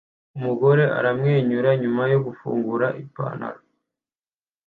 [0.37, 3.47] Umugore aramwenyura nyuma yo gufungura impano